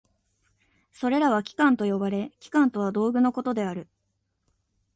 [0.91, 3.87] それらは器官と呼ばれ、器官とは道具のことである。